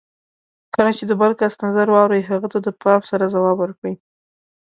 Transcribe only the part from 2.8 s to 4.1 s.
پام سره ځواب ورکړئ.